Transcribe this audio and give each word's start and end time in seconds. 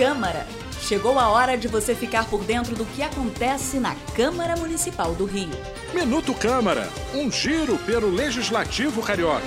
Câmara. 0.00 0.46
Chegou 0.80 1.18
a 1.18 1.28
hora 1.28 1.58
de 1.58 1.68
você 1.68 1.94
ficar 1.94 2.24
por 2.24 2.42
dentro 2.42 2.74
do 2.74 2.86
que 2.86 3.02
acontece 3.02 3.78
na 3.78 3.94
Câmara 4.16 4.56
Municipal 4.56 5.14
do 5.14 5.26
Rio. 5.26 5.50
Minuto 5.92 6.32
Câmara, 6.32 6.88
um 7.12 7.30
giro 7.30 7.76
pelo 7.76 8.08
Legislativo 8.08 9.02
Carioca. 9.02 9.44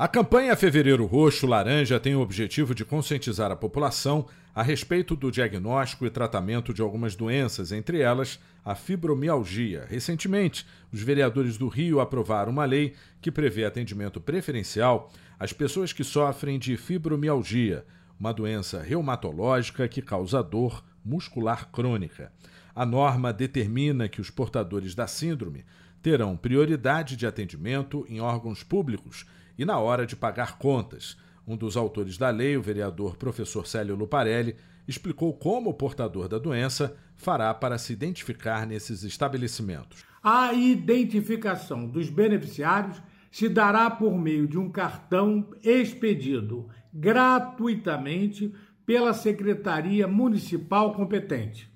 A 0.00 0.08
campanha 0.08 0.56
Fevereiro 0.56 1.04
Roxo 1.04 1.46
Laranja 1.46 2.00
tem 2.00 2.14
o 2.14 2.22
objetivo 2.22 2.74
de 2.74 2.86
conscientizar 2.86 3.52
a 3.52 3.54
população 3.54 4.26
a 4.54 4.62
respeito 4.62 5.14
do 5.14 5.30
diagnóstico 5.30 6.06
e 6.06 6.10
tratamento 6.10 6.72
de 6.72 6.80
algumas 6.80 7.14
doenças, 7.14 7.70
entre 7.70 8.00
elas 8.00 8.40
a 8.64 8.74
fibromialgia. 8.74 9.84
Recentemente, 9.90 10.66
os 10.90 11.02
vereadores 11.02 11.58
do 11.58 11.68
Rio 11.68 12.00
aprovaram 12.00 12.50
uma 12.50 12.64
lei 12.64 12.94
que 13.20 13.30
prevê 13.30 13.66
atendimento 13.66 14.22
preferencial 14.22 15.12
às 15.38 15.52
pessoas 15.52 15.92
que 15.92 16.02
sofrem 16.02 16.58
de 16.58 16.78
fibromialgia, 16.78 17.84
uma 18.18 18.32
doença 18.32 18.80
reumatológica 18.80 19.86
que 19.86 20.00
causa 20.00 20.42
dor 20.42 20.82
muscular 21.04 21.70
crônica. 21.70 22.32
A 22.74 22.86
norma 22.86 23.32
determina 23.32 24.08
que 24.08 24.20
os 24.20 24.30
portadores 24.30 24.94
da 24.94 25.06
síndrome 25.06 25.64
terão 26.02 26.36
prioridade 26.36 27.16
de 27.16 27.26
atendimento 27.26 28.06
em 28.08 28.20
órgãos 28.20 28.62
públicos 28.62 29.26
e 29.58 29.64
na 29.64 29.78
hora 29.78 30.06
de 30.06 30.16
pagar 30.16 30.58
contas. 30.58 31.16
Um 31.46 31.56
dos 31.56 31.76
autores 31.76 32.16
da 32.16 32.30
lei, 32.30 32.56
o 32.56 32.62
vereador 32.62 33.16
professor 33.16 33.66
Célio 33.66 33.96
Luparelli, 33.96 34.56
explicou 34.86 35.32
como 35.34 35.70
o 35.70 35.74
portador 35.74 36.28
da 36.28 36.38
doença 36.38 36.96
fará 37.16 37.52
para 37.52 37.76
se 37.78 37.92
identificar 37.92 38.66
nesses 38.66 39.02
estabelecimentos. 39.02 40.04
A 40.22 40.52
identificação 40.52 41.86
dos 41.86 42.08
beneficiários 42.08 43.00
se 43.30 43.48
dará 43.48 43.90
por 43.90 44.16
meio 44.18 44.46
de 44.46 44.58
um 44.58 44.70
cartão 44.70 45.50
expedido 45.62 46.68
gratuitamente 46.92 48.52
pela 48.84 49.14
Secretaria 49.14 50.08
Municipal 50.08 50.94
competente. 50.94 51.70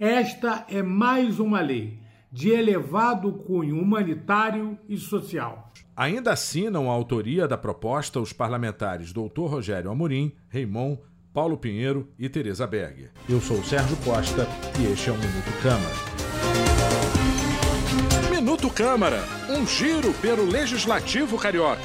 Esta 0.00 0.64
é 0.70 0.82
mais 0.82 1.38
uma 1.38 1.60
lei 1.60 1.98
de 2.32 2.48
elevado 2.48 3.30
cunho 3.34 3.78
humanitário 3.78 4.78
e 4.88 4.96
social. 4.96 5.70
Ainda 5.94 6.32
assinam 6.32 6.90
a 6.90 6.94
autoria 6.94 7.46
da 7.46 7.58
proposta 7.58 8.18
os 8.18 8.32
parlamentares 8.32 9.12
Dr. 9.12 9.42
Rogério 9.42 9.90
Amorim, 9.90 10.32
Raimon, 10.48 10.96
Paulo 11.34 11.58
Pinheiro 11.58 12.08
e 12.18 12.30
Tereza 12.30 12.66
Berger. 12.66 13.10
Eu 13.28 13.42
sou 13.42 13.58
o 13.58 13.64
Sérgio 13.64 13.94
Costa 13.98 14.46
e 14.80 14.90
este 14.90 15.10
é 15.10 15.12
o 15.12 15.18
Minuto 15.18 15.62
Câmara. 15.62 15.94
Minuto 18.30 18.70
Câmara, 18.70 19.22
um 19.50 19.66
giro 19.66 20.14
pelo 20.14 20.46
Legislativo 20.46 21.36
Carioca. 21.36 21.82